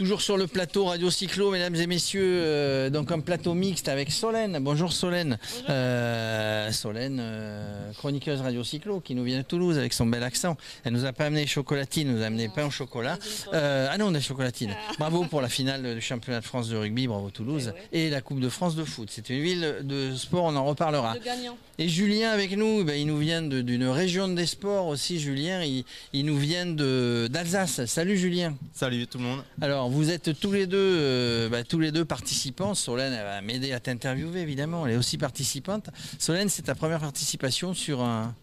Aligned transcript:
Toujours 0.00 0.22
sur 0.22 0.38
le 0.38 0.46
plateau 0.46 0.86
Radio 0.86 1.10
Cyclo, 1.10 1.50
mesdames 1.50 1.74
et 1.74 1.86
messieurs, 1.86 2.22
euh, 2.24 2.88
donc 2.88 3.12
un 3.12 3.20
plateau 3.20 3.52
mixte 3.52 3.86
avec 3.86 4.10
Solène. 4.10 4.56
Bonjour 4.62 4.94
Solène. 4.94 5.36
Euh, 5.68 6.72
Solène, 6.72 7.18
euh, 7.20 7.92
chroniqueuse 7.98 8.40
Radio 8.40 8.64
Cyclo, 8.64 9.00
qui 9.00 9.14
nous 9.14 9.24
vient 9.24 9.36
de 9.36 9.42
Toulouse 9.42 9.76
avec 9.76 9.92
son 9.92 10.06
bel 10.06 10.22
accent. 10.22 10.56
Elle 10.84 10.94
nous 10.94 11.04
a 11.04 11.12
pas 11.12 11.26
amené 11.26 11.46
chocolatine, 11.46 12.08
elle 12.08 12.14
nous 12.16 12.22
a 12.22 12.26
amené 12.28 12.48
pain 12.48 12.64
au 12.64 12.70
chocolat. 12.70 13.18
Euh, 13.52 13.88
ah 13.90 13.98
non, 13.98 14.10
des 14.10 14.22
chocolatines. 14.22 14.74
Bravo 14.98 15.24
pour 15.24 15.42
la 15.42 15.50
finale 15.50 15.94
du 15.96 16.00
championnat 16.00 16.40
de 16.40 16.46
France 16.46 16.70
de 16.70 16.78
rugby, 16.78 17.06
bravo 17.06 17.28
Toulouse. 17.28 17.74
Et 17.92 18.08
la 18.08 18.22
Coupe 18.22 18.40
de 18.40 18.48
France 18.48 18.76
de 18.76 18.84
foot. 18.84 19.08
C'est 19.12 19.28
une 19.28 19.42
ville 19.42 19.76
de 19.82 20.16
sport, 20.16 20.44
on 20.44 20.56
en 20.56 20.64
reparlera. 20.64 21.12
Le 21.12 21.20
gagnant. 21.20 21.58
Et 21.78 21.88
Julien 21.90 22.30
avec 22.30 22.56
nous, 22.56 22.84
ben, 22.84 22.94
il 22.98 23.06
nous 23.06 23.18
vient 23.18 23.42
de- 23.42 23.60
d'une 23.60 23.86
région 23.86 24.28
des 24.28 24.46
sports 24.46 24.86
aussi, 24.86 25.20
Julien. 25.20 25.62
Il, 25.62 25.84
il 26.14 26.24
nous 26.24 26.38
vient 26.38 26.64
de- 26.64 27.28
d'Alsace. 27.30 27.84
Salut 27.84 28.16
Julien. 28.16 28.54
Salut 28.72 29.06
tout 29.06 29.18
le 29.18 29.24
monde. 29.24 29.42
Alors, 29.60 29.89
vous 29.90 30.10
êtes 30.10 30.38
tous 30.38 30.52
les 30.52 30.66
deux, 30.66 30.78
euh, 30.78 31.48
bah, 31.48 31.64
tous 31.64 31.78
les 31.78 31.90
deux 31.90 32.04
participants. 32.04 32.74
Solène 32.74 33.12
elle 33.12 33.24
va 33.24 33.40
m'aider 33.40 33.72
à 33.72 33.80
t'interviewer, 33.80 34.40
évidemment. 34.40 34.86
Elle 34.86 34.94
est 34.94 34.96
aussi 34.96 35.18
participante. 35.18 35.90
Solène, 36.18 36.48
c'est 36.48 36.62
ta 36.62 36.74
première 36.74 37.00
participation 37.00 37.74
sur 37.74 38.00
un, 38.00 38.34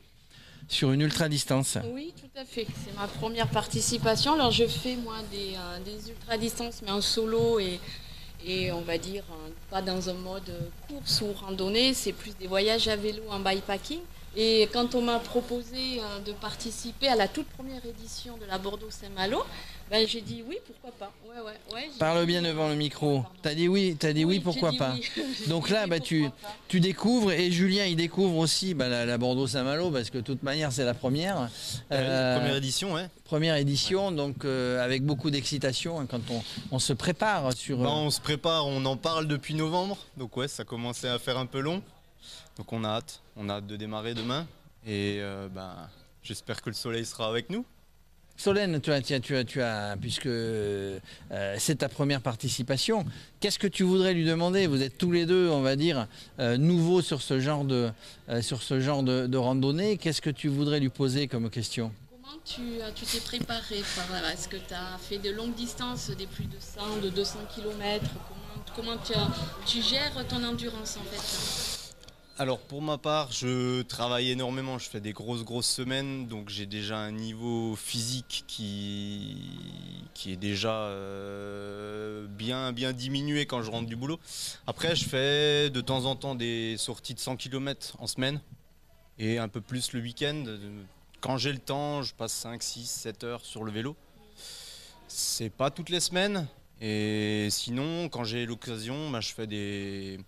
sur 0.67 0.91
une 0.91 1.01
ultra 1.01 1.29
distance. 1.29 1.77
Oui, 1.93 2.13
tout 2.19 2.39
à 2.39 2.45
fait. 2.45 2.67
C'est 2.85 2.95
ma 2.95 3.07
première 3.07 3.47
participation. 3.47 4.33
Alors, 4.33 4.51
je 4.51 4.65
fais 4.65 4.95
moi 4.97 5.17
des, 5.31 5.55
euh, 5.55 5.79
des 5.83 6.09
ultra-distances, 6.09 6.81
mais 6.83 6.91
en 6.91 7.01
solo 7.01 7.59
et, 7.59 7.79
on 8.71 8.81
va 8.81 8.97
dire 8.97 9.23
euh, 9.31 9.49
pas 9.69 9.81
dans 9.81 10.09
un 10.09 10.13
mode 10.13 10.53
course 10.87 11.21
ou 11.21 11.33
randonnée. 11.33 11.93
C'est 11.93 12.13
plus 12.13 12.35
des 12.37 12.47
voyages 12.47 12.87
à 12.87 12.95
vélo 12.95 13.23
en 13.29 13.39
bikepacking. 13.39 13.99
Et 14.39 14.69
quand 14.71 14.93
on 14.93 15.01
m'a 15.01 15.17
proposé 15.17 15.99
euh, 15.99 16.19
de 16.19 16.31
participer 16.31 17.07
à 17.07 17.15
la 17.15 17.27
toute 17.27 17.47
première 17.47 17.83
édition 17.83 18.37
de 18.37 18.45
la 18.45 18.59
Bordeaux-Saint-Malo, 18.59 19.43
ben, 19.89 20.07
j'ai 20.07 20.21
dit 20.21 20.43
oui, 20.47 20.57
pourquoi 20.67 20.91
pas. 20.91 21.11
Ouais, 21.27 21.41
ouais, 21.41 21.57
ouais, 21.73 21.89
j'ai 21.91 21.97
Parle 21.97 22.19
dit 22.19 22.27
bien 22.27 22.43
devant 22.43 22.69
le 22.69 22.75
micro. 22.75 23.23
T'as 23.41 23.55
dit 23.55 23.67
oui, 23.67 23.95
t'as 23.99 24.13
dit 24.13 24.25
oui, 24.25 24.39
pourquoi 24.39 24.69
dit 24.71 24.77
pas. 24.77 24.93
oui. 24.93 25.23
Donc 25.47 25.69
là, 25.71 25.87
bah, 25.87 25.99
tu, 25.99 26.29
pas. 26.29 26.53
tu 26.67 26.79
découvres 26.79 27.31
et 27.31 27.49
Julien, 27.49 27.85
il 27.85 27.95
découvre 27.95 28.37
aussi 28.37 28.75
bah, 28.75 28.87
la, 28.89 29.07
la 29.07 29.17
Bordeaux-Saint-Malo 29.17 29.89
parce 29.89 30.11
que 30.11 30.19
de 30.19 30.23
toute 30.23 30.43
manière, 30.43 30.71
c'est 30.71 30.85
la 30.85 30.93
première. 30.93 31.49
Euh, 31.91 32.37
Première 32.37 32.55
édition, 32.57 32.93
ouais. 32.93 33.09
première 33.23 33.55
édition, 33.55 34.11
donc 34.11 34.45
euh, 34.45 34.83
avec 34.85 35.03
beaucoup 35.03 35.31
d'excitation 35.31 35.99
hein, 35.99 36.05
quand 36.07 36.21
on, 36.29 36.43
on 36.71 36.77
se 36.79 36.93
prépare 36.93 37.53
sur. 37.53 37.79
Bah, 37.79 37.85
euh, 37.89 37.93
on 37.93 38.11
se 38.11 38.21
prépare, 38.21 38.67
on 38.67 38.85
en 38.85 38.97
parle 38.97 39.27
depuis 39.27 39.55
novembre. 39.55 39.97
Donc 40.17 40.37
ouais, 40.37 40.47
ça 40.47 40.63
commençait 40.63 41.09
à 41.09 41.17
faire 41.17 41.39
un 41.39 41.47
peu 41.47 41.59
long. 41.59 41.81
Donc 42.57 42.71
on 42.73 42.83
a 42.83 42.89
hâte. 42.89 43.21
On 43.35 43.49
a 43.49 43.55
hâte 43.55 43.67
de 43.67 43.75
démarrer 43.75 44.13
demain. 44.13 44.45
Et 44.85 45.17
euh, 45.21 45.47
bah, 45.53 45.89
j'espère 46.23 46.61
que 46.61 46.69
le 46.69 46.75
soleil 46.75 47.05
sera 47.05 47.27
avec 47.29 47.49
nous. 47.49 47.65
Solène, 48.39 48.79
tu 48.79 48.91
as, 48.91 49.01
tu 49.01 49.15
as, 49.15 49.19
tu 49.19 49.35
as, 49.35 49.43
tu 49.43 49.61
as- 49.63 49.97
puisque 49.99 50.27
euh, 50.27 50.99
c'est 51.57 51.77
ta 51.77 51.89
première 51.89 52.21
participation, 52.21 53.03
qu'est-ce 53.39 53.57
que 53.57 53.65
tu 53.65 53.81
voudrais 53.81 54.13
lui 54.13 54.25
demander? 54.25 54.67
Vous 54.67 54.83
êtes 54.83 54.95
tous 54.99 55.11
les 55.11 55.25
deux, 55.25 55.49
on 55.49 55.61
va 55.61 55.75
dire, 55.75 56.07
euh, 56.39 56.55
nouveaux 56.55 57.01
sur 57.01 57.23
ce 57.23 57.39
genre 57.39 57.65
de, 57.65 57.89
euh, 58.29 58.41
sur 58.43 58.61
ce 58.61 58.79
genre 58.79 59.01
de, 59.01 59.25
de 59.25 59.37
randonnée. 59.37 59.97
Qu'est-ce 59.97 60.21
que 60.21 60.29
tu 60.29 60.49
voudrais 60.49 60.79
lui 60.79 60.89
poser 60.89 61.27
comme 61.27 61.49
question? 61.49 61.91
Comment 62.11 62.37
tu 62.45 62.61
tu 62.93 63.05
t'es 63.07 63.21
préparé 63.21 63.79
Est-ce 63.79 64.47
que 64.47 64.57
tu 64.57 64.73
as 64.75 64.99
fait 64.99 65.17
de 65.17 65.31
longues 65.31 65.55
distances, 65.55 66.11
des 66.11 66.27
plus 66.27 66.45
de 66.45 66.57
100, 66.59 66.97
de 67.01 67.09
200 67.09 67.39
km 67.55 68.05
Comment, 68.75 68.91
comment 68.93 68.97
tu, 69.03 69.13
as- 69.13 69.31
tu 69.65 69.81
gères 69.81 70.13
ton 70.27 70.43
endurance 70.43 70.97
en 70.97 71.03
fait? 71.11 71.86
Alors 72.39 72.59
pour 72.59 72.83
ma 72.83 72.99
part, 72.99 73.31
je 73.31 73.81
travaille 73.81 74.29
énormément. 74.29 74.77
Je 74.77 74.87
fais 74.87 74.99
des 74.99 75.11
grosses 75.11 75.43
grosses 75.43 75.69
semaines. 75.69 76.27
Donc 76.27 76.49
j'ai 76.49 76.67
déjà 76.67 76.99
un 76.99 77.11
niveau 77.11 77.75
physique 77.75 78.43
qui, 78.47 79.35
est 80.27 80.35
déjà 80.35 80.73
euh, 80.73 82.27
bien, 82.27 82.73
bien 82.73 82.93
diminué 82.93 83.47
quand 83.47 83.63
je 83.63 83.71
rentre 83.71 83.87
du 83.87 83.95
boulot. 83.95 84.19
Après, 84.67 84.95
je 84.95 85.05
fais 85.05 85.71
de 85.71 85.81
temps 85.81 86.05
en 86.05 86.15
temps 86.15 86.35
des 86.35 86.75
sorties 86.77 87.15
de 87.15 87.19
100 87.19 87.37
km 87.37 87.95
en 87.97 88.05
semaine. 88.05 88.39
Et 89.17 89.39
un 89.39 89.47
peu 89.47 89.61
plus 89.61 89.93
le 89.93 90.01
week-end. 90.01 90.43
Quand 91.21 91.37
j'ai 91.37 91.51
le 91.51 91.57
temps, 91.57 92.03
je 92.03 92.13
passe 92.13 92.33
5, 92.33 92.61
6, 92.61 92.85
7 92.85 93.23
heures 93.23 93.45
sur 93.45 93.63
le 93.63 93.71
vélo. 93.71 93.95
C'est 95.07 95.49
pas 95.49 95.71
toutes 95.71 95.89
les 95.89 96.01
semaines. 96.01 96.47
Et 96.79 97.47
sinon, 97.49 98.07
quand 98.07 98.23
j'ai 98.23 98.45
l'occasion, 98.45 99.09
bah, 99.09 99.19
je 99.19 99.33
fais 99.33 99.47
des, 99.47 100.19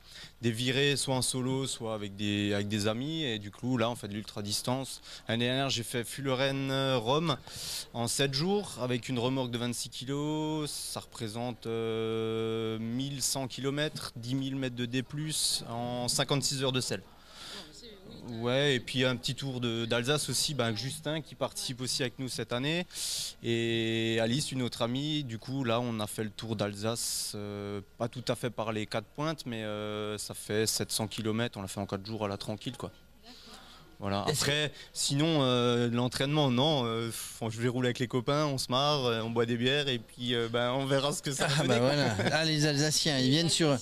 virées, 0.41 0.95
soit 0.95 1.15
en 1.15 1.21
solo, 1.21 1.67
soit 1.67 1.93
avec 1.93 2.15
des, 2.15 2.87
amis. 2.87 3.23
Et 3.23 3.39
du 3.39 3.51
coup, 3.51 3.77
là, 3.77 3.89
on 3.89 3.95
fait 3.95 4.07
de 4.07 4.13
l'ultra 4.13 4.41
distance. 4.41 5.01
L'année 5.27 5.45
dernière, 5.45 5.69
j'ai 5.69 5.83
fait 5.83 6.03
Fullerène-Rome 6.03 7.37
en 7.93 8.07
7 8.07 8.33
jours 8.33 8.77
avec 8.81 9.09
une 9.09 9.19
remorque 9.19 9.51
de 9.51 9.57
26 9.57 9.89
kg. 9.89 10.67
Ça 10.67 11.01
représente 11.01 11.67
euh, 11.67 12.79
1100 12.79 13.47
km, 13.47 14.11
10 14.15 14.49
000 14.49 14.59
mètres 14.59 14.75
de 14.75 14.85
D, 14.85 15.03
en 15.69 16.07
56 16.07 16.63
heures 16.63 16.71
de 16.71 16.81
sel. 16.81 17.01
Ouais, 18.29 18.75
et 18.75 18.79
puis 18.79 19.05
un 19.05 19.15
petit 19.15 19.33
tour 19.33 19.59
d'Alsace 19.59 20.29
aussi, 20.29 20.53
ben, 20.53 20.75
Justin 20.75 21.21
qui 21.21 21.35
participe 21.35 21.81
aussi 21.81 22.03
avec 22.03 22.19
nous 22.19 22.29
cette 22.29 22.53
année. 22.53 22.85
Et 23.43 24.19
Alice, 24.21 24.51
une 24.51 24.61
autre 24.61 24.83
amie. 24.83 25.23
Du 25.23 25.39
coup, 25.39 25.63
là, 25.63 25.79
on 25.79 25.99
a 25.99 26.07
fait 26.07 26.23
le 26.23 26.29
tour 26.29 26.55
d'Alsace, 26.55 27.33
euh, 27.35 27.81
pas 27.97 28.07
tout 28.07 28.23
à 28.27 28.35
fait 28.35 28.49
par 28.49 28.71
les 28.71 28.85
quatre 28.85 29.07
pointes, 29.07 29.45
mais 29.45 29.63
euh, 29.63 30.17
ça 30.17 30.33
fait 30.33 30.67
700 30.67 31.07
km. 31.07 31.57
On 31.57 31.61
l'a 31.61 31.67
fait 31.67 31.79
en 31.79 31.85
4 31.85 32.05
jours 32.05 32.25
à 32.25 32.27
la 32.27 32.37
tranquille, 32.37 32.77
quoi. 32.77 32.91
Voilà. 33.99 34.23
Après, 34.29 34.71
sinon, 34.93 35.39
euh, 35.41 35.89
l'entraînement, 35.91 36.49
non. 36.49 36.83
euh, 36.85 37.09
je 37.49 37.59
vais 37.59 37.67
rouler 37.67 37.87
avec 37.87 37.99
les 37.99 38.07
copains, 38.07 38.45
on 38.45 38.57
se 38.57 38.71
marre, 38.71 39.05
euh, 39.05 39.21
on 39.21 39.29
boit 39.29 39.45
des 39.45 39.57
bières 39.57 39.89
et 39.89 39.99
puis 39.99 40.33
euh, 40.35 40.47
ben, 40.51 40.71
on 40.71 40.85
verra 40.85 41.11
ce 41.11 41.21
que 41.21 41.31
ça 41.31 41.47
va 41.47 41.53
Ah 41.59 41.61
donner, 41.63 41.79
bah 41.79 41.79
voilà. 42.15 42.15
Ah 42.31 42.45
les 42.45 42.65
Alsaciens, 42.65 43.19
ils 43.19 43.29
viennent 43.29 43.49
sur 43.49 43.75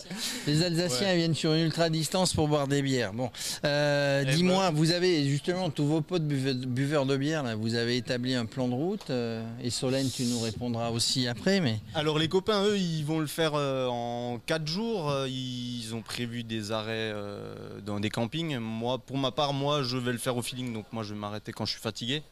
les 0.48 0.64
Alsaciens, 0.64 1.08
Ouais. 1.08 1.14
ils 1.14 1.18
viennent 1.18 1.36
sur 1.36 1.54
une 1.54 1.66
ultra 1.66 1.90
distance 1.92 2.34
pour 2.34 2.48
boire 2.48 2.68
des 2.68 2.82
bières. 2.82 3.14
Bon, 3.14 3.30
Euh, 3.64 4.24
Eh 4.28 4.32
dis-moi, 4.34 4.72
vous 4.72 4.92
avez 4.92 5.28
justement 5.30 5.70
tous 5.70 5.86
vos 5.86 6.02
potes 6.02 6.24
buve- 6.24 6.66
buveurs 6.66 7.06
de 7.06 7.16
bière 7.16 7.44
là, 7.44 7.56
vous 7.56 7.76
avez 7.76 7.98
établi 7.98 8.34
un 8.34 8.46
plan 8.46 8.68
de 8.68 8.74
route 8.74 9.10
euh, 9.12 9.44
et 9.62 9.70
Solène, 9.70 10.10
tu 10.10 10.24
nous 10.24 10.40
répondras 10.40 10.90
aussi 10.90 11.28
après, 11.28 11.60
mais 11.60 11.80
Alors 11.94 12.18
les 12.18 12.28
copains, 12.28 12.64
eux, 12.64 12.78
ils 12.78 13.04
vont 13.06 13.20
le 13.20 13.28
faire 13.28 13.52
euh, 13.54 13.88
en 13.88 14.40
4 14.46 14.66
jours. 14.68 15.14
Ils 15.28 15.92
ont 15.94 16.02
prévu 16.02 16.44
des 16.44 16.72
arrêts 16.72 17.12
euh, 17.14 17.54
dans 17.86 18.00
des 18.00 18.10
campings. 18.10 18.58
Moi, 18.58 18.98
pour 18.98 19.18
ma 19.18 19.30
part, 19.32 19.54
moi, 19.54 19.84
je 19.84 19.98
vais 19.98 20.06
le 20.12 20.18
faire 20.18 20.38
au 20.38 20.41
feeling. 20.41 20.73
Donc 20.73 20.85
moi, 20.91 21.03
je 21.03 21.13
vais 21.13 21.19
m'arrêter 21.19 21.51
quand 21.51 21.66
je 21.66 21.72
suis 21.72 21.81
fatigué. 21.81 22.23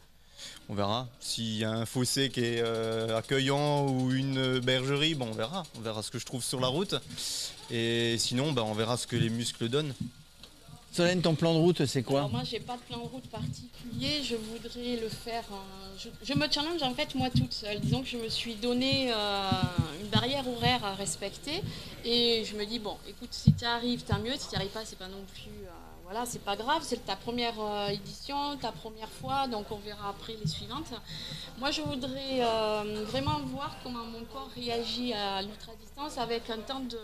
On 0.69 0.73
verra. 0.73 1.07
S'il 1.19 1.57
y 1.57 1.63
a 1.63 1.71
un 1.71 1.85
fossé 1.85 2.29
qui 2.29 2.41
est 2.41 2.61
euh, 2.61 3.17
accueillant 3.17 3.87
ou 3.87 4.11
une 4.11 4.59
bergerie, 4.59 5.15
bon, 5.15 5.29
on 5.29 5.33
verra. 5.33 5.63
On 5.77 5.81
verra 5.81 6.01
ce 6.03 6.11
que 6.11 6.19
je 6.19 6.25
trouve 6.25 6.43
sur 6.43 6.59
la 6.59 6.67
route. 6.67 6.95
Et 7.71 8.17
sinon, 8.17 8.51
ben, 8.51 8.63
on 8.63 8.73
verra 8.73 8.97
ce 8.97 9.07
que 9.07 9.15
les 9.15 9.29
muscles 9.29 9.69
donnent. 9.69 9.93
Solène, 10.95 11.21
ton 11.21 11.35
plan 11.35 11.53
de 11.53 11.59
route, 11.59 11.85
c'est 11.85 12.03
quoi 12.03 12.19
Alors 12.19 12.31
moi, 12.31 12.43
j'ai 12.45 12.61
pas 12.61 12.77
de 12.77 12.81
plan 12.83 12.99
de 12.99 13.03
route 13.09 13.27
particulier. 13.29 14.23
Je 14.23 14.37
voudrais 14.37 14.95
le 14.95 15.09
faire. 15.09 15.43
euh, 15.51 16.09
je, 16.23 16.33
me 16.33 16.49
challenge 16.49 16.81
en 16.83 16.93
fait 16.93 17.13
moi 17.15 17.29
toute 17.29 17.51
seule. 17.51 17.81
Disons 17.81 18.01
que 18.01 18.07
je 18.07 18.15
me 18.15 18.29
suis 18.29 18.55
donné 18.55 19.11
euh, 19.11 19.51
une 19.99 20.07
barrière 20.07 20.47
horaire 20.47 20.85
à 20.85 20.93
respecter 20.95 21.61
et 22.05 22.45
je 22.45 22.55
me 22.55 22.65
dis 22.65 22.79
bon, 22.79 22.95
écoute, 23.09 23.27
si 23.31 23.51
tu 23.51 23.65
arrives, 23.65 24.03
tant 24.03 24.19
mieux. 24.19 24.35
Si 24.37 24.47
tu 24.47 24.55
arrives 24.55 24.69
pas, 24.71 24.85
c'est 24.85 24.97
pas 24.97 25.09
non 25.09 25.25
plus. 25.33 25.51
euh, 25.65 25.69
voilà, 26.05 26.25
c'est 26.25 26.41
pas 26.45 26.55
grave. 26.55 26.81
C'est 26.85 27.05
ta 27.05 27.17
première 27.17 27.55
édition, 27.91 28.55
ta 28.61 28.71
première 28.71 29.09
fois, 29.09 29.47
donc 29.49 29.69
on 29.71 29.79
verra 29.79 30.11
après 30.11 30.37
les 30.41 30.47
suivantes. 30.47 30.93
Moi, 31.59 31.71
je 31.71 31.81
voudrais 31.81 32.39
vraiment 33.05 33.39
voir 33.47 33.75
comment 33.83 34.05
mon 34.05 34.23
corps 34.31 34.49
réagit 34.55 35.11
à 35.13 35.41
l'ultra 35.41 35.73
distance 35.81 36.17
avec 36.19 36.49
un 36.51 36.59
temps 36.59 36.79
de 36.81 36.99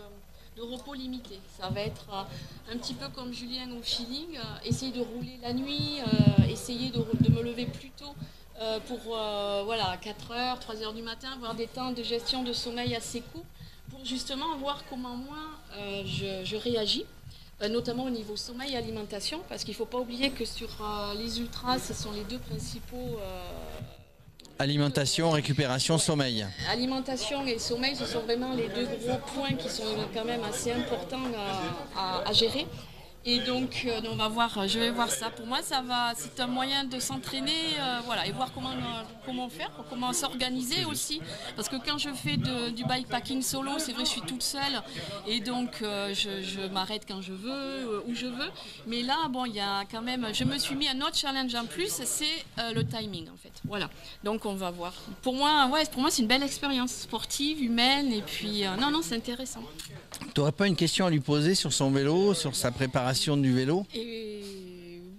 de 0.56 0.62
repos 0.62 0.94
limité. 0.94 1.38
Ça 1.58 1.68
va 1.68 1.80
être 1.80 2.06
euh, 2.12 2.72
un 2.72 2.76
petit 2.76 2.94
peu 2.94 3.08
comme 3.08 3.32
Julien 3.32 3.70
au 3.72 3.82
feeling, 3.82 4.36
euh, 4.36 4.40
essayer 4.64 4.92
de 4.92 5.00
rouler 5.00 5.38
la 5.42 5.52
nuit, 5.52 6.00
euh, 6.00 6.44
essayer 6.50 6.90
de, 6.90 6.98
me 7.30 7.42
lever 7.42 7.66
plus 7.66 7.90
tôt 7.90 8.14
pour 8.86 9.16
voilà, 9.64 9.96
4 10.00 10.30
heures, 10.30 10.60
3 10.60 10.82
heures 10.82 10.92
du 10.92 11.02
matin, 11.02 11.32
avoir 11.32 11.56
des 11.56 11.66
temps 11.66 11.90
de 11.90 12.02
gestion 12.04 12.44
de 12.44 12.52
sommeil 12.52 12.94
assez 12.94 13.20
courts 13.20 13.44
pour 13.90 14.04
justement 14.04 14.56
voir 14.58 14.84
comment 14.88 15.16
moi 15.16 15.38
je, 16.04 16.44
je 16.44 16.56
réagis. 16.56 17.04
notamment 17.68 18.04
au 18.04 18.10
niveau 18.10 18.36
sommeil 18.36 18.74
et 18.74 18.76
alimentation, 18.76 19.40
parce 19.48 19.64
qu'il 19.64 19.72
ne 19.72 19.78
faut 19.78 19.86
pas 19.86 19.98
oublier 19.98 20.30
que 20.30 20.44
sur 20.44 20.68
les 21.18 21.40
ultras, 21.40 21.80
ce 21.80 21.92
sont 21.92 22.12
les 22.12 22.22
deux 22.22 22.38
principaux 22.38 23.18
Alimentation, 24.62 25.30
récupération, 25.32 25.98
sommeil. 25.98 26.46
Alimentation 26.70 27.44
et 27.44 27.58
sommeil, 27.58 27.96
ce 27.96 28.06
sont 28.06 28.20
vraiment 28.20 28.54
les 28.54 28.68
deux 28.68 28.86
gros 29.04 29.18
points 29.34 29.56
qui 29.56 29.68
sont 29.68 29.82
quand 30.14 30.24
même 30.24 30.42
assez 30.48 30.70
importants 30.70 31.26
à, 31.96 32.00
à- 32.00 32.28
à 32.28 32.32
gérer. 32.32 32.68
Et 33.24 33.38
donc, 33.38 33.84
euh, 33.86 34.00
on 34.10 34.16
va 34.16 34.26
voir, 34.26 34.66
je 34.66 34.80
vais 34.80 34.90
voir 34.90 35.08
ça. 35.08 35.30
Pour 35.30 35.46
moi, 35.46 35.62
ça 35.62 35.80
va, 35.80 36.12
c'est 36.16 36.40
un 36.40 36.48
moyen 36.48 36.82
de 36.82 36.98
s'entraîner, 36.98 37.78
euh, 37.78 38.00
voilà, 38.04 38.26
et 38.26 38.32
voir 38.32 38.50
comment, 38.52 38.72
euh, 38.72 39.02
comment 39.24 39.48
faire, 39.48 39.70
comment 39.88 40.12
s'organiser 40.12 40.84
aussi. 40.86 41.20
Parce 41.54 41.68
que 41.68 41.76
quand 41.76 41.98
je 41.98 42.08
fais 42.10 42.36
du 42.36 42.84
bikepacking 42.84 43.42
solo, 43.42 43.78
c'est 43.78 43.92
vrai, 43.92 44.04
je 44.04 44.10
suis 44.10 44.22
toute 44.22 44.42
seule, 44.42 44.82
et 45.28 45.38
donc 45.38 45.76
je, 45.80 46.42
je 46.42 46.66
m'arrête 46.72 47.04
quand 47.06 47.22
je 47.22 47.32
veux, 47.32 48.02
où 48.06 48.14
je 48.14 48.26
veux. 48.26 48.50
Mais 48.88 49.02
là, 49.02 49.28
bon, 49.30 49.44
il 49.44 49.54
y 49.54 49.60
a 49.60 49.84
quand 49.90 50.02
même, 50.02 50.26
je 50.32 50.42
me 50.42 50.58
suis 50.58 50.74
mis 50.74 50.88
un 50.88 51.00
autre 51.00 51.16
challenge 51.16 51.54
en 51.54 51.66
plus, 51.66 51.92
c'est 52.04 52.44
le 52.74 52.82
timing, 52.82 53.28
en 53.28 53.36
fait. 53.36 53.52
Voilà. 53.64 53.88
Donc, 54.24 54.46
on 54.46 54.54
va 54.54 54.70
voir. 54.70 54.94
Pour 55.22 55.34
moi, 55.34 55.68
ouais, 55.72 55.84
pour 55.92 56.00
moi, 56.00 56.10
c'est 56.10 56.22
une 56.22 56.28
belle 56.28 56.42
expérience 56.42 56.92
sportive, 56.92 57.62
humaine, 57.62 58.12
et 58.12 58.22
puis, 58.22 58.64
non, 58.80 58.90
non, 58.90 59.00
c'est 59.02 59.14
intéressant. 59.14 59.62
Tu 60.20 60.40
n'aurais 60.40 60.52
pas 60.52 60.66
une 60.66 60.76
question 60.76 61.06
à 61.06 61.10
lui 61.10 61.20
poser 61.20 61.54
sur 61.54 61.72
son 61.72 61.90
vélo, 61.90 62.34
sur 62.34 62.56
sa 62.56 62.72
préparation 62.72 63.11
du 63.36 63.52
vélo? 63.54 63.84
Et 63.94 64.42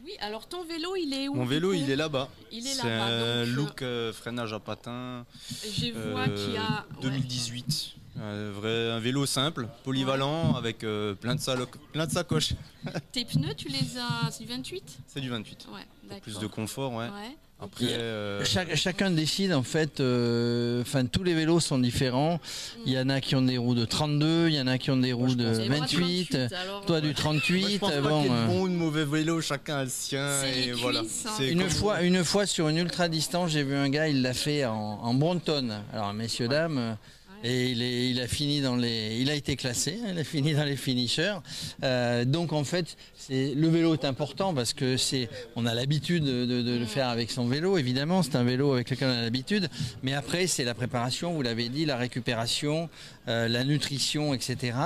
oui, 0.04 0.12
alors 0.20 0.48
ton 0.48 0.64
vélo, 0.64 0.96
il 0.96 1.14
est 1.14 1.28
où 1.28 1.36
Mon 1.36 1.46
vélo, 1.46 1.74
il 1.74 1.90
est 1.90 1.96
là-bas. 1.96 2.30
Il 2.52 2.66
est 2.66 2.72
C'est 2.72 2.88
là-bas, 2.88 3.06
un 3.06 3.46
donc, 3.46 3.56
look 3.56 3.82
euh, 3.82 4.12
freinage 4.14 4.54
à 4.54 4.60
patin. 4.60 5.26
Je 5.64 5.92
vois 6.12 6.28
euh, 6.28 6.36
qu'il 6.36 6.54
y 6.54 6.58
a. 6.58 6.86
ouais. 6.96 7.02
2018. 7.02 7.96
Un, 8.24 8.52
vrai, 8.52 8.92
un 8.92 9.00
vélo 9.00 9.26
simple, 9.26 9.68
polyvalent, 9.84 10.56
avec 10.56 10.84
euh, 10.84 11.14
plein, 11.14 11.36
de 11.36 11.42
salo- 11.42 11.68
plein 11.92 12.06
de 12.08 12.12
sacoches. 12.12 12.54
Tes 13.12 13.26
pneus, 13.26 13.54
tu 13.56 13.68
les 13.68 13.98
as. 13.98 14.32
C'est 14.32 14.44
du 14.44 14.50
28 14.50 14.84
C'est 15.08 15.20
du 15.20 15.30
28. 15.30 15.68
Ouais, 15.74 15.82
d'accord. 16.04 16.22
Plus 16.22 16.40
de 16.40 16.48
confort, 16.48 16.94
ouais. 16.94 17.06
Ouais. 17.08 17.38
Après, 17.62 17.86
euh, 17.94 18.44
chacun 18.76 19.10
décide 19.12 19.54
en 19.54 19.64
fait, 19.64 20.02
euh, 20.02 20.82
enfin 20.82 21.06
tous 21.06 21.24
les 21.24 21.34
vélos 21.34 21.62
sont 21.62 21.80
différents. 21.80 22.42
Il 22.86 22.92
y 22.92 23.00
en 23.00 23.08
a 23.10 23.22
qui 23.22 23.36
ont 23.38 23.42
des 23.42 23.58
roues 23.58 23.76
de 23.76 23.86
32, 23.86 24.50
il 24.50 24.56
y 24.56 24.60
en 24.60 24.68
a 24.68 24.78
qui 24.78 24.92
ont 24.92 24.98
des 24.98 25.14
roues 25.14 25.34
de 25.36 25.62
Et 25.62 25.70
moi, 25.70 25.80
28, 25.80 26.26
38, 26.32 26.54
alors, 26.56 26.86
toi 26.86 27.00
du 27.00 27.08
moi, 27.08 27.16
je 27.16 27.22
38. 27.22 27.80
pense 27.80 27.92
pas 27.92 28.02
bon, 28.02 28.22
qu'il 28.24 28.32
y 28.32 28.34
ait 28.34 28.38
euh, 28.38 28.44
de 28.44 28.48
bon 28.52 28.62
ou 28.64 28.68
de 28.70 28.74
mauvais 28.74 29.06
vélo, 29.06 29.40
chacun 29.40 29.78
a 29.78 29.84
le 29.86 29.90
sien. 29.90 30.30
C'est 30.42 30.60
et 30.60 30.66
les 30.66 30.72
voilà. 30.74 31.00
cuisses, 31.02 31.26
hein. 31.26 31.32
C'est 31.38 31.48
Une 31.52 31.70
fois, 31.70 32.02
une 32.02 32.24
fois 32.26 32.46
sur 32.46 32.68
une 32.68 32.78
ultra 32.78 33.08
distance, 33.08 33.52
j'ai 33.52 33.64
vu 33.64 33.76
un 33.76 33.88
gars, 33.90 34.10
il 34.10 34.22
l'a 34.24 34.34
fait 34.34 34.66
en, 34.66 34.74
en 34.76 35.14
Brompton. 35.14 35.70
Alors 35.94 36.12
messieurs 36.14 36.50
dames, 36.50 36.98
et 37.44 37.72
il, 37.72 38.22
a 38.22 38.28
fini 38.28 38.62
dans 38.62 38.76
les, 38.76 39.18
il 39.20 39.30
a 39.30 39.36
été 39.36 39.56
classé, 39.56 40.00
hein, 40.04 40.10
il 40.14 40.20
a 40.20 40.24
fini 40.24 40.54
dans 40.54 40.64
les 40.64 40.76
finishers. 40.78 41.36
Euh, 41.84 42.24
donc 42.26 42.54
en 42.54 42.64
fait, 42.64 42.96
le 43.30 43.68
vélo 43.68 43.94
est 43.94 44.06
important 44.06 44.54
parce 44.54 44.74
que 44.74 44.98
c'est, 44.98 45.30
on 45.56 45.66
a 45.66 45.74
l'habitude 45.74 46.24
de, 46.24 46.46
de- 46.46 46.62
de 46.62 46.78
le 46.78 46.86
faire 46.86 47.10
avec 47.10 47.32
son 47.32 47.48
vélo. 47.48 47.78
Évidemment, 47.78 48.24
c'est 48.24 48.36
un 48.36 48.44
vélo 48.44 48.74
avec 48.74 48.90
lequel 48.90 49.10
on 49.10 49.18
a 49.18 49.22
l'habitude. 49.22 49.70
Mais 50.04 50.14
après, 50.14 50.48
c'est 50.48 50.64
la 50.64 50.74
préparation, 50.74 51.34
vous 51.34 51.42
l'avez 51.42 51.70
dit, 51.70 51.86
la 51.86 51.98
récupération, 51.98 52.90
euh, 53.28 53.48
la 53.48 53.64
nutrition, 53.64 54.34
etc. 54.34 54.78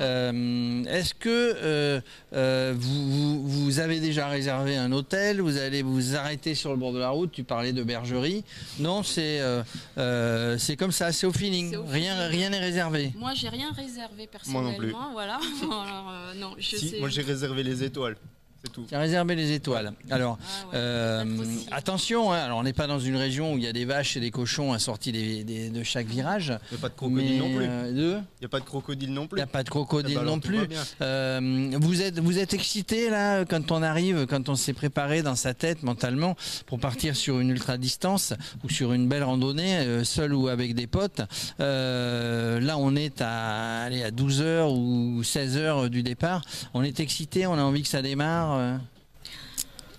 Euh, 0.00 0.84
Est-ce 0.84 1.14
que 1.14 1.28
euh, 1.28 2.00
euh, 2.32 2.74
vous, 2.76 3.10
vous- 3.46 3.48
vous 3.64 3.78
avez 3.80 4.00
déjà 4.00 4.28
réservé 4.28 4.76
un 4.76 4.92
hôtel 4.92 5.40
Vous 5.40 5.56
allez 5.58 5.82
vous 5.82 6.16
arrêter 6.16 6.54
sur 6.54 6.70
le 6.70 6.76
bord 6.76 6.92
de 6.92 6.98
la 6.98 7.10
route 7.10 7.30
Tu 7.32 7.44
parlais 7.44 7.72
de 7.72 7.82
bergerie. 7.82 8.44
Non, 8.78 9.02
c'est 9.02 9.40
euh, 9.40 9.62
euh, 9.98 10.56
c'est 10.58 10.76
comme 10.76 10.92
ça, 10.92 11.12
c'est 11.12 11.26
au 11.26 11.32
feeling. 11.32 11.74
Au 11.76 11.84
Rien 11.84 12.14
feeling. 12.16 12.30
rien 12.40 12.50
n'est 12.50 12.58
réservé. 12.60 13.12
Moi, 13.16 13.32
j'ai 13.34 13.48
rien 13.48 13.70
réservé 13.72 14.28
Moi 14.48 14.62
non 14.62 14.72
personnellement. 14.72 14.76
plus. 14.78 14.94
Voilà. 15.12 15.38
Alors, 15.62 16.10
euh, 16.12 16.34
non, 16.34 16.54
je 16.58 16.76
Si, 16.76 16.88
sais. 16.90 16.98
moi 17.00 17.08
j'ai 17.08 17.22
réservé 17.22 17.62
les 17.62 17.82
étoiles. 17.84 18.16
C'est 18.64 18.72
tout. 18.72 18.84
Tu 18.88 18.94
as 18.94 18.98
réservé 18.98 19.36
les 19.36 19.52
étoiles. 19.52 19.92
Alors, 20.10 20.36
Ah 20.40 20.66
ouais, 20.66 20.72
euh, 20.74 21.24
attention, 21.70 22.32
hein, 22.32 22.38
alors 22.38 22.58
on 22.58 22.64
n'est 22.64 22.72
pas 22.72 22.88
dans 22.88 22.98
une 22.98 23.14
région 23.16 23.52
où 23.54 23.56
il 23.58 23.62
y 23.62 23.68
a 23.68 23.72
des 23.72 23.84
vaches 23.84 24.16
et 24.16 24.20
des 24.20 24.32
cochons 24.32 24.72
assortis 24.72 25.12
des- 25.12 25.44
des- 25.44 25.70
de 25.70 25.82
chaque 25.84 26.06
virage. 26.08 26.52
Il 26.72 26.74
n'y 26.74 26.78
a 26.78 26.80
pas 26.80 26.88
de 26.88 26.94
crocodile 26.94 27.30
mais, 27.34 27.38
non 27.38 27.54
plus. 27.54 27.64
Il 27.64 27.68
euh, 28.00 28.20
n'y 28.40 28.46
a 28.46 28.48
pas 28.48 28.58
de 28.58 28.64
crocodile 28.64 29.12
non 29.12 29.22
il 29.22 29.28
plus. 29.28 29.36
n'y 29.36 29.42
a 29.42 29.46
pas 29.46 29.62
de 29.62 29.68
Eh 29.68 29.70
crocodile 29.70 30.16
ben 30.16 30.24
non 30.24 30.40
plus. 30.40 30.58
Euh, 31.02 31.70
vous 31.80 32.02
êtes 32.02 32.18
vous 32.18 32.38
êtes 32.40 32.52
excité 32.52 33.10
là 33.10 33.44
quand 33.44 33.70
on 33.70 33.80
arrive, 33.82 34.26
quand 34.26 34.48
on 34.48 34.56
s'est 34.56 34.72
préparé 34.72 35.22
dans 35.22 35.36
sa 35.36 35.54
tête 35.54 35.84
mentalement 35.84 36.34
pour 36.66 36.80
partir 36.80 37.14
sur 37.14 37.38
une 37.38 37.50
ultra 37.50 37.78
distance 37.78 38.34
ou 38.64 38.68
sur 38.70 38.92
une 38.92 39.08
belle 39.08 39.22
randonnée, 39.22 39.76
euh, 39.78 40.02
seul 40.02 40.34
ou 40.34 40.48
avec 40.48 40.74
des 40.74 40.88
potes? 40.88 41.20
Euh, 41.60 42.58
là, 42.60 42.76
on 42.76 42.96
est 42.96 43.20
à 43.20 43.82
allez, 43.82 44.02
à 44.02 44.10
12 44.10 44.42
heures 44.42 44.72
ou 44.72 45.22
16 45.22 45.56
heures 45.56 45.90
du 45.90 46.02
départ. 46.02 46.42
On 46.74 46.82
est 46.82 46.98
excité, 47.00 47.46
on 47.46 47.54
a 47.54 47.62
envie 47.62 47.82
que 47.82 47.88
ça 47.88 48.02
démarre. 48.02 48.47
Euh. 48.56 48.78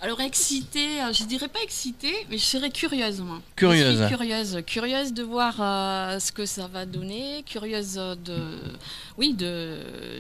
Alors 0.02 0.22
excitée, 0.22 1.02
euh, 1.02 1.12
je 1.12 1.26
dirais 1.26 1.50
pas 1.50 1.60
excitée, 1.62 2.26
mais 2.30 2.38
je 2.38 2.46
serais 2.46 2.70
curieuse 2.70 3.20
moi. 3.20 3.42
Curieuse. 3.58 3.98
Je 4.00 4.06
suis 4.08 4.16
curieuse, 4.16 4.62
curieuse 4.66 5.12
de 5.14 5.24
voir 5.24 5.56
euh, 5.60 6.20
ce 6.22 6.32
que 6.32 6.46
ça 6.46 6.68
va 6.68 6.86
donner, 6.86 7.44
curieuse 7.46 7.96
de, 7.96 8.40
oui, 9.18 9.34
de, 9.34 9.78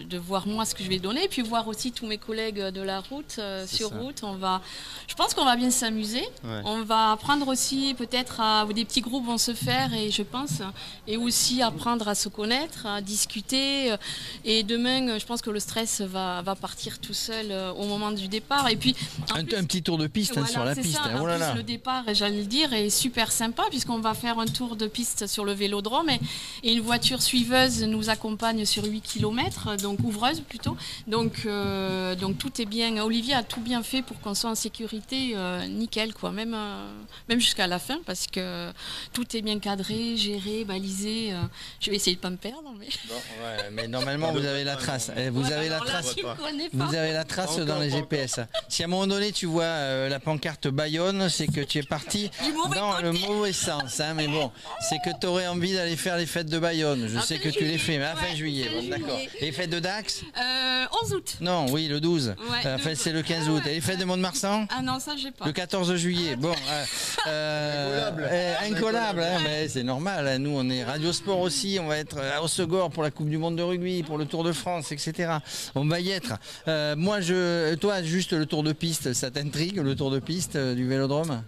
de 0.09 0.17
voir 0.17 0.45
moi 0.47 0.65
ce 0.65 0.75
que 0.75 0.83
je 0.83 0.89
vais 0.89 0.99
donner, 0.99 1.29
puis 1.29 1.41
voir 1.43 1.65
aussi 1.69 1.93
tous 1.93 2.05
mes 2.05 2.17
collègues 2.17 2.59
de 2.59 2.81
la 2.81 2.99
route, 2.99 3.37
euh, 3.39 3.65
sur 3.65 3.87
ça. 3.87 3.95
route. 3.97 4.19
On 4.23 4.33
va, 4.33 4.61
je 5.07 5.15
pense 5.15 5.33
qu'on 5.33 5.45
va 5.45 5.55
bien 5.55 5.71
s'amuser. 5.71 6.27
Ouais. 6.43 6.61
On 6.65 6.81
va 6.83 7.13
apprendre 7.13 7.47
aussi 7.47 7.95
peut-être 7.97 8.41
à 8.41 8.65
des 8.75 8.83
petits 8.83 8.99
groupes 8.99 9.25
vont 9.27 9.37
se 9.37 9.53
faire 9.53 9.93
et 9.93 10.11
je 10.11 10.23
pense 10.23 10.61
et 11.07 11.15
aussi 11.15 11.61
apprendre 11.61 12.05
à 12.09 12.15
se 12.15 12.27
connaître, 12.27 12.85
à 12.85 12.99
discuter. 12.99 13.95
Et 14.43 14.63
demain, 14.63 15.17
je 15.17 15.25
pense 15.25 15.41
que 15.41 15.51
le 15.51 15.61
stress 15.61 16.01
va, 16.01 16.41
va 16.41 16.55
partir 16.55 16.99
tout 16.99 17.13
seul 17.13 17.45
euh, 17.49 17.71
au 17.71 17.85
moment 17.85 18.11
du 18.11 18.27
départ. 18.27 18.67
Et 18.67 18.75
puis 18.75 18.93
en 19.31 19.35
Un, 19.37 19.45
plus- 19.45 19.55
un 19.55 19.63
petit 19.69 19.83
tour 19.83 19.97
de 19.97 20.07
piste 20.07 20.35
hein, 20.37 20.45
sur 20.45 20.65
la 20.65 20.75
piste. 20.75 20.97
ça. 20.97 21.03
hein. 21.05 21.19
En 21.19 21.23
Oh 21.23 21.27
là 21.27 21.35
plus, 21.35 21.39
là. 21.41 21.53
le 21.55 21.63
départ, 21.63 22.03
j'allais 22.13 22.39
le 22.41 22.45
dire, 22.45 22.73
est 22.73 22.89
super 22.89 23.31
sympa 23.31 23.63
puisqu'on 23.69 23.99
va 23.99 24.13
faire 24.13 24.39
un 24.39 24.45
tour 24.47 24.75
de 24.75 24.87
piste 24.87 25.27
sur 25.27 25.45
le 25.45 25.53
vélodrome 25.53 26.09
et, 26.09 26.19
et 26.63 26.73
une 26.73 26.81
voiture 26.81 27.21
suiveuse 27.21 27.83
nous 27.83 28.09
accompagne 28.09 28.65
sur 28.65 28.83
8 28.83 29.01
km, 29.01 29.75
donc 29.77 29.99
ouvreuse 30.03 30.41
plutôt. 30.41 30.75
Donc, 31.07 31.43
euh, 31.45 32.15
donc 32.15 32.37
tout 32.37 32.61
est 32.61 32.65
bien. 32.65 32.97
Olivier 33.03 33.35
a 33.35 33.43
tout 33.43 33.61
bien 33.61 33.83
fait 33.83 34.01
pour 34.01 34.19
qu'on 34.21 34.33
soit 34.33 34.49
en 34.49 34.55
sécurité, 34.55 35.33
euh, 35.35 35.65
nickel 35.67 36.13
quoi, 36.13 36.31
même, 36.31 36.53
euh, 36.55 36.89
même 37.29 37.39
jusqu'à 37.39 37.67
la 37.67 37.77
fin 37.79 37.99
parce 38.05 38.25
que 38.27 38.71
tout 39.13 39.35
est 39.37 39.41
bien 39.41 39.59
cadré, 39.59 40.17
géré, 40.17 40.63
balisé. 40.65 41.31
euh. 41.33 41.41
je 41.79 41.91
vais 41.91 41.95
essayer 41.97 42.15
de 42.15 42.21
pas 42.21 42.29
me 42.31 42.37
perdre, 42.37 42.73
mais. 42.79 42.87
Bon, 43.07 43.13
ouais, 43.15 43.69
mais 43.71 43.87
normalement 43.87 44.31
vous 44.31 44.43
avez 44.45 44.63
la 44.63 44.75
trace. 44.75 45.11
Eh, 45.15 45.29
vous 45.29 45.43
Ouais, 45.43 45.53
avez 45.53 45.69
la 45.69 45.79
là, 45.79 45.85
trace. 45.85 46.15
Vous 46.73 46.95
avez 46.95 47.13
la 47.13 47.23
trace 47.23 47.57
dans 47.59 47.77
les 47.79 47.89
GPS. 47.91 48.39
Si 48.67 48.81
à 48.81 48.85
un 48.85 48.89
moment 48.89 49.05
donné 49.07 49.31
tu 49.31 49.45
vois 49.45 49.58
euh, 49.63 50.09
la 50.09 50.19
pancarte 50.19 50.67
Bayonne, 50.67 51.29
c'est 51.29 51.47
que 51.47 51.61
tu 51.61 51.77
es 51.79 51.83
parti 51.83 52.29
dans 52.75 52.99
le 53.01 53.11
mauvais 53.11 53.53
sens. 53.53 53.99
hein, 53.99 54.13
mais 54.15 54.27
bon, 54.27 54.51
c'est 54.81 54.97
que 55.03 55.09
tu 55.19 55.27
aurais 55.27 55.47
envie 55.47 55.73
d'aller 55.73 55.95
faire 55.95 56.17
les 56.17 56.25
fêtes 56.25 56.47
de 56.49 56.59
Bayonne. 56.59 57.07
Je 57.07 57.17
Ah, 57.17 57.21
sais 57.21 57.39
que 57.39 57.49
tu 57.49 57.63
les 57.65 57.77
fais, 57.77 57.97
mais 57.97 58.05
à 58.05 58.15
fin 58.15 58.35
juillet. 58.35 58.69
bon, 58.73 58.87
d'accord. 58.89 59.19
les 59.41 59.51
fêtes 59.51 59.69
de 59.69 59.79
Dax 59.79 60.21
Euh, 60.39 60.85
11 61.03 61.13
août. 61.13 61.35
Non, 61.41 61.65
oui, 61.71 61.87
le 61.87 61.99
12. 61.99 62.29
Ouais, 62.29 62.35
Euh, 62.65 62.69
le 62.75 62.75
enfin, 62.75 62.89
12. 62.91 62.99
c'est 62.99 63.11
le 63.11 63.21
15 63.21 63.49
août. 63.49 63.61
Et 63.67 63.75
les 63.75 63.81
fêtes 63.81 63.99
de 63.99 64.05
Mont-de-Marsan 64.05 64.67
Ah 64.69 64.81
non, 64.81 64.99
ça 64.99 65.15
j'ai 65.17 65.31
pas. 65.31 65.45
le 65.45 65.51
14 65.51 65.95
juillet. 65.95 66.35
Bon, 66.35 66.51
euh, 66.51 66.85
euh, 67.27 68.07
Incollable. 68.09 68.23
euh, 68.31 68.55
incollable, 68.69 69.23
hein, 69.23 69.39
mais 69.43 69.67
c'est 69.67 69.83
normal. 69.83 70.27
hein. 70.27 70.39
Nous, 70.39 70.51
on 70.55 70.69
est 70.69 70.83
Radio 70.83 71.11
Sport 71.13 71.39
aussi. 71.39 71.77
On 71.81 71.87
va 71.87 71.97
être 71.97 72.17
à 72.19 72.41
Osegor 72.43 72.89
pour 72.89 73.03
la 73.03 73.11
Coupe 73.11 73.29
du 73.29 73.37
Monde 73.37 73.55
de 73.55 73.63
rugby, 73.63 74.03
pour 74.03 74.17
le 74.17 74.25
Tour 74.25 74.43
de 74.43 74.51
France, 74.51 74.91
etc. 74.91 75.33
On 75.75 75.85
va 75.85 75.99
y 75.99 76.11
être. 76.11 76.33
Euh, 76.67 76.95
moi, 76.95 77.21
je, 77.21 77.75
toi, 77.75 78.01
juste 78.03 78.33
le 78.33 78.45
Tour 78.45 78.63
de 78.63 78.73
piste, 78.73 79.13
ça 79.13 79.31
t'intrigue, 79.49 79.77
le 79.77 79.95
Tour 79.95 80.11
de 80.11 80.19
piste 80.19 80.55
euh, 80.55 80.75
du 80.75 80.87
Vélodrome 80.87 81.43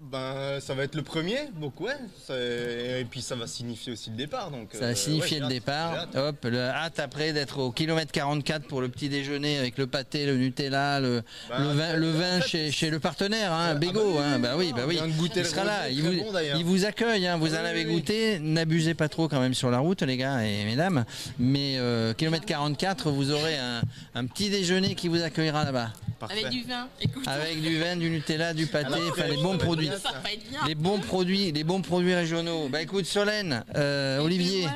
Ben, 0.00 0.58
ça 0.60 0.74
va 0.74 0.84
être 0.84 0.94
le 0.94 1.02
premier, 1.02 1.36
donc 1.60 1.80
ouais. 1.80 1.94
Et 2.30 3.04
puis 3.04 3.20
ça 3.22 3.34
va 3.36 3.46
signifier 3.46 3.92
aussi 3.92 4.10
le 4.10 4.16
départ. 4.16 4.50
Donc, 4.50 4.68
Ça 4.72 4.80
va 4.80 4.86
euh, 4.86 4.94
signifier 4.94 5.36
ouais, 5.38 5.42
le 5.44 5.48
départ. 5.48 6.06
Hop, 6.14 6.36
le 6.44 6.60
hâte 6.60 6.98
après 7.00 7.32
d'être 7.34 7.58
au 7.58 7.70
kilomètre 7.72 8.10
44 8.12 8.66
pour 8.66 8.80
le 8.80 8.88
petit 8.88 9.08
déjeuner 9.10 9.58
avec 9.58 9.76
le 9.78 9.86
pâté, 9.86 10.24
le 10.26 10.36
Nutella, 10.36 10.98
le, 11.00 11.22
Bah, 11.48 11.56
le 11.58 11.66
vin, 11.72 11.92
le 11.96 12.10
vin 12.10 12.40
chez, 12.40 12.70
chez 12.70 12.88
le 12.90 13.00
partenaire, 13.00 13.52
hein, 13.52 13.68
Ah, 13.70 13.74
Bégo. 13.74 14.14
bah 14.14 14.56
oui, 14.56 14.70
hein, 14.70 14.74
bah 14.76 14.86
bah 14.86 14.92
Il 15.36 15.44
sera 15.46 15.64
là. 15.64 15.88
Il 15.90 16.02
vous, 16.02 16.24
bon, 16.24 16.32
d'ailleurs. 16.32 16.58
il 16.58 16.64
vous 16.64 16.84
accueille. 16.86 17.26
hein, 17.26 17.36
vous 17.36 17.46
Oui, 17.52 17.58
en 17.58 17.64
avez 17.64 17.84
oui. 17.84 17.92
goûté. 17.94 18.38
N'abusez 18.40 18.94
pas 18.94 19.08
trop 19.08 19.28
quand 19.28 19.40
même 19.40 19.54
sur 19.54 19.70
la 19.70 19.78
route, 19.78 20.02
les 20.02 20.16
gars 20.16 20.42
et 20.44 20.64
mesdames. 20.64 21.04
Mais 21.38 21.76
euh, 21.78 22.14
kilomètre 22.14 22.46
44, 22.46 23.10
vous 23.10 23.30
aurez 23.30 23.56
un, 23.58 23.80
un 24.14 24.26
petit 24.26 24.48
déjeuner 24.50 24.94
qui 24.94 25.08
vous 25.08 25.22
accueillera 25.22 25.64
là-bas. 25.64 25.90
Parfait. 26.26 26.44
Avec 26.46 26.52
du 26.52 26.62
vin. 26.64 26.88
Écoute, 27.00 27.26
Avec 27.26 27.60
du 27.60 27.78
vin, 27.78 27.96
du 27.96 28.10
Nutella, 28.10 28.54
du 28.54 28.66
pâté, 28.66 28.94
Alors, 28.94 29.10
enfin 29.10 29.28
les 29.28 29.36
bons 29.36 29.58
produits. 29.58 29.88
bien, 29.88 29.98
ça 29.98 30.12
va 30.22 30.32
être 30.32 30.48
bien. 30.48 30.60
Les 30.66 30.74
bons 30.74 30.98
produits, 30.98 31.52
les 31.52 31.64
bons 31.64 31.82
produits 31.82 32.14
régionaux. 32.14 32.68
Bah 32.68 32.82
écoute, 32.82 33.06
Solène, 33.06 33.64
euh, 33.76 34.18
Olivier. 34.18 34.68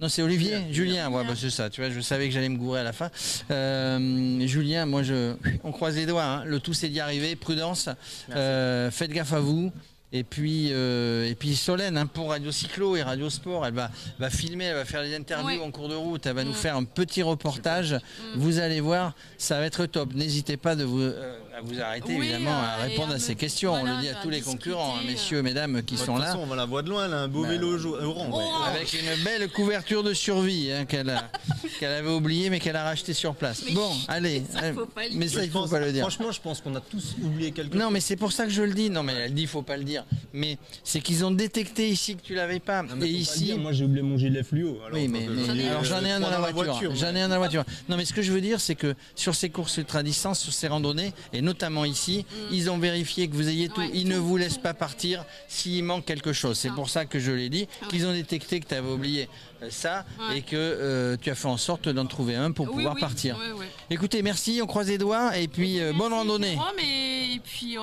Non, 0.00 0.08
c'est 0.08 0.22
Olivier, 0.22 0.56
Julien. 0.70 0.72
Julien, 0.72 1.10
ouais, 1.10 1.24
bah, 1.24 1.34
c'est 1.36 1.50
ça, 1.50 1.70
tu 1.70 1.80
vois, 1.80 1.88
je 1.88 2.00
savais 2.00 2.26
que 2.26 2.34
j'allais 2.34 2.48
me 2.48 2.56
gourer 2.58 2.80
à 2.80 2.82
la 2.82 2.92
fin. 2.92 3.10
Euh, 3.50 4.44
Julien, 4.46 4.86
moi, 4.86 5.04
je, 5.04 5.34
on 5.62 5.70
croise 5.70 5.94
les 5.96 6.04
doigts, 6.04 6.24
hein. 6.24 6.44
le 6.44 6.58
tout 6.58 6.74
c'est 6.74 6.88
d'y 6.88 6.98
arriver, 6.98 7.36
prudence, 7.36 7.88
euh, 8.34 8.90
faites 8.90 9.12
gaffe 9.12 9.32
à 9.32 9.40
vous. 9.40 9.72
Et 10.16 10.22
puis, 10.22 10.68
euh, 10.70 11.28
et 11.28 11.34
puis 11.34 11.56
Solène, 11.56 11.98
hein, 11.98 12.06
pour 12.06 12.28
Radio 12.30 12.52
Cyclo 12.52 12.94
et 12.94 13.02
Radio 13.02 13.28
Sport, 13.28 13.66
elle 13.66 13.74
va, 13.74 13.90
va 14.20 14.30
filmer, 14.30 14.66
elle 14.66 14.76
va 14.76 14.84
faire 14.84 15.02
des 15.02 15.12
interviews 15.16 15.46
Ouais. 15.48 15.58
en 15.58 15.72
cours 15.72 15.88
de 15.88 15.96
route, 15.96 16.24
elle 16.26 16.36
va 16.36 16.44
nous 16.44 16.52
Mm. 16.52 16.54
faire 16.54 16.76
un 16.76 16.84
petit 16.84 17.20
reportage. 17.24 17.96
Vous 18.36 18.60
allez 18.60 18.80
voir, 18.80 19.14
ça 19.38 19.58
va 19.58 19.66
être 19.66 19.86
top. 19.86 20.14
N'hésitez 20.14 20.56
pas 20.56 20.76
de 20.76 20.84
vous, 20.84 21.00
euh, 21.00 21.36
vous 21.64 21.80
arrêter, 21.80 22.14
Oui, 22.16 22.24
évidemment, 22.26 22.50
à 22.52 22.80
euh, 22.80 22.86
répondre 22.88 23.12
à 23.14 23.18
ces 23.18 23.34
questions. 23.34 23.72
On 23.74 23.84
le 23.84 24.00
dit 24.00 24.08
à 24.08 24.14
tous 24.14 24.30
les 24.30 24.38
discuter, 24.38 24.56
concurrents, 24.70 24.96
hein, 24.96 25.00
euh. 25.04 25.10
messieurs, 25.10 25.42
mesdames 25.42 25.82
qui 25.82 25.94
De 25.94 26.00
sont 26.00 26.16
là. 26.16 26.26
façon, 26.26 26.40
on 26.42 26.46
va 26.46 26.56
la 26.56 26.64
voir 26.64 26.82
de 26.82 26.90
loin, 26.90 27.10
un 27.12 27.28
beau 27.28 27.42
Bah, 27.42 27.48
vélo 27.50 27.74
orange. 27.94 28.30
Oh, 28.32 28.38
ouais. 28.38 28.44
Avec 28.76 28.92
une 28.92 29.24
belle 29.24 29.48
couverture 29.50 30.02
de 30.02 30.12
survie 30.14 30.70
hein, 30.72 30.84
qu'elle 30.84 31.10
avait 31.82 32.08
oubliée 32.10 32.50
mais 32.50 32.60
qu'elle 32.60 32.76
a 32.76 32.84
racheté 32.84 33.12
sur 33.12 33.34
place. 33.34 33.62
Mais 33.66 33.72
bon, 33.72 33.90
allez. 34.08 34.42
ça, 34.52 34.72
faut 34.72 34.86
pas 34.86 35.06
le 35.08 35.14
mais 35.14 35.28
ça, 35.28 35.44
il 35.44 35.50
faut 35.50 35.60
pense- 35.60 35.70
pas 35.70 35.80
le 35.80 35.92
dire. 35.92 36.02
Franchement, 36.02 36.32
je 36.32 36.40
pense 36.40 36.60
qu'on 36.60 36.74
a 36.74 36.80
tous 36.80 37.14
oublié 37.22 37.50
quelque 37.52 37.74
Non, 37.76 37.84
chose. 37.86 37.92
mais 37.94 38.00
c'est 38.00 38.16
pour 38.16 38.32
ça 38.32 38.44
que 38.44 38.50
je 38.50 38.62
le 38.62 38.74
dis. 38.74 38.90
Non, 38.90 39.02
mais 39.02 39.14
elle 39.14 39.34
dit, 39.34 39.46
faut 39.46 39.62
pas 39.62 39.76
le 39.76 39.84
dire. 39.84 40.04
Mais 40.32 40.58
c'est 40.82 41.00
qu'ils 41.00 41.24
ont 41.24 41.30
détecté 41.30 41.88
ici 41.88 42.16
que 42.16 42.22
tu 42.22 42.34
l'avais 42.34 42.60
pas. 42.60 42.82
Et 42.84 42.98
pas 42.98 43.06
ici. 43.06 43.54
moi 43.58 43.72
j'ai 43.72 43.84
oublié 43.84 44.02
mon 44.02 44.18
gilet 44.18 44.42
fluo. 44.42 44.78
alors 44.86 44.90
Oui, 44.98 45.06
on 45.06 45.10
mais, 45.10 45.68
alors 45.68 45.84
j'en 45.84 46.04
ai 46.04 46.12
euh, 46.12 46.16
un 46.16 46.20
dans 46.20 46.30
la 46.30 46.38
voiture. 46.50 46.94
J'en 46.94 47.14
ai 47.14 47.20
un 47.20 47.28
dans 47.28 47.34
la 47.34 47.38
voiture. 47.38 47.64
Non, 47.88 47.96
mais 47.96 48.04
ce 48.04 48.12
que 48.12 48.22
je 48.22 48.32
veux 48.32 48.40
dire, 48.40 48.60
c'est 48.60 48.74
que 48.74 48.94
sur 49.14 49.34
ces 49.34 49.48
courses 49.50 49.76
ultra 49.78 50.02
distance, 50.02 50.40
sur 50.40 50.52
ces 50.52 50.68
randonnées, 50.68 51.12
et 51.32 51.40
notamment 51.40 51.53
ici, 51.84 52.26
ils 52.50 52.70
ont 52.70 52.78
vérifié 52.78 53.28
que 53.28 53.34
vous 53.34 53.48
ayez 53.48 53.68
tout. 53.68 53.80
Mm. 53.80 53.84
Ouais, 53.84 53.90
ils 53.94 54.08
ne 54.08 54.16
vous 54.16 54.36
laissent 54.36 54.58
pas 54.58 54.74
partir 54.74 55.24
s'il 55.48 55.84
manque 55.84 56.04
quelque 56.04 56.32
chose. 56.32 56.58
C'est 56.58 56.70
pour 56.72 56.88
ça 56.90 57.04
que 57.04 57.18
je 57.18 57.30
l'ai 57.32 57.48
dit, 57.48 57.68
Ah 57.82 57.86
qu'ils 57.88 58.06
ont 58.06 58.12
détecté 58.12 58.60
que 58.60 58.66
tu 58.66 58.74
avais 58.74 58.90
oublié 58.90 59.28
euh, 59.62 59.68
ça 59.70 60.04
Ouais. 60.28 60.38
et 60.38 60.42
que 60.42 60.56
euh, 60.56 61.16
tu 61.20 61.30
as 61.30 61.34
fait 61.34 61.48
en 61.48 61.56
sorte 61.56 61.88
d'en 61.88 62.06
trouver 62.06 62.34
un 62.36 62.50
pour 62.52 62.66
Oui, 62.66 62.72
pouvoir 62.76 62.94
oui, 62.94 63.00
partir. 63.00 63.36
ouais, 63.38 63.52
ouais. 63.52 63.66
Écoutez, 63.90 64.22
merci, 64.22 64.60
on 64.62 64.66
croise 64.66 64.88
les 64.88 64.98
doigts 64.98 65.36
et 65.36 65.48
puis 65.48 65.80
euh, 65.80 65.92
bonne 65.92 66.12
randonnée. 66.12 66.52
Jérôme, 66.52 66.78
et, 66.82 67.34
et 67.34 67.40
puis, 67.40 67.76
euh, 67.78 67.80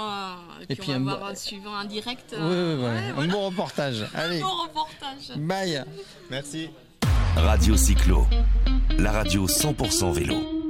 et 0.59 0.63
Et 0.63 0.75
puis 0.75 0.83
puis 0.83 0.91
on 0.91 0.95
un 0.95 0.99
va 0.99 1.11
bon- 1.13 1.17
voir 1.19 1.29
un 1.31 1.35
suivant 1.35 1.75
un 1.75 1.85
direct. 1.85 2.31
Oui, 2.33 2.37
euh, 2.41 2.75
oui, 2.77 2.83
ouais. 2.83 2.89
ouais, 2.89 2.97
un 3.09 3.13
voilà. 3.13 3.33
bon 3.33 3.45
reportage. 3.47 4.05
Allez, 4.15 4.39
Bon 4.41 4.47
reportage. 4.63 5.37
bye. 5.37 5.83
Merci. 6.29 6.69
Radio 7.35 7.77
Cyclo, 7.77 8.27
la 8.97 9.11
radio 9.11 9.47
100% 9.47 10.11
vélo. 10.11 10.60